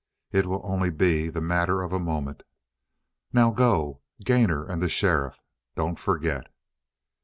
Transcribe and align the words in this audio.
It 0.31 0.47
will 0.47 0.61
only 0.63 0.89
be 0.89 1.29
the 1.29 1.41
matter 1.41 1.83
of 1.83 1.93
a 1.93 1.99
moment. 1.99 2.41
Now 3.31 3.51
go. 3.51 4.01
Gainor 4.25 4.65
and 4.65 4.81
the 4.81 4.89
sheriff. 4.89 5.43
Don't 5.75 5.99
forget." 5.99 6.47